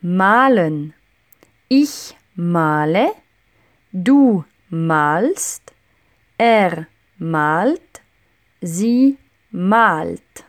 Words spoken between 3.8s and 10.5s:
du malst, er malt, sie malt.